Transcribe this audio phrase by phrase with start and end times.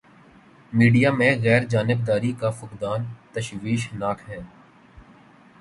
[0.73, 4.39] Media میں غیر جانبداری کا فقدان تشویش ناک ہے۔